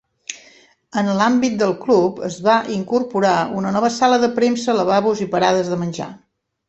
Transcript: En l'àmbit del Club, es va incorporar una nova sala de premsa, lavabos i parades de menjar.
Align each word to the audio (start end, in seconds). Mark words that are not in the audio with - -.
En 1.01 1.09
l'àmbit 1.17 1.57
del 1.59 1.75
Club, 1.83 2.17
es 2.29 2.37
va 2.47 2.55
incorporar 2.77 3.35
una 3.59 3.75
nova 3.79 3.93
sala 3.99 4.19
de 4.25 4.31
premsa, 4.41 4.77
lavabos 4.81 5.23
i 5.27 5.29
parades 5.37 5.71
de 5.75 5.79
menjar. 5.85 6.09